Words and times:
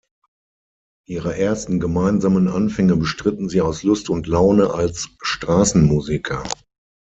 Ihre 1.07 1.37
ersten 1.37 1.79
gemeinsamen 1.79 2.47
Anfänge 2.47 2.95
bestritten 2.97 3.49
sie 3.49 3.61
„aus 3.61 3.83
Lust 3.83 4.09
und 4.09 4.25
Laune“ 4.25 4.73
als 4.73 5.09
Straßenmusiker. 5.21 6.43